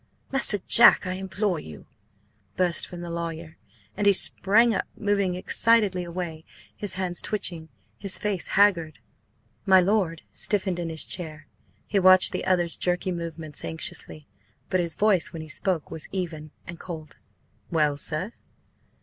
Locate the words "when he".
15.31-15.49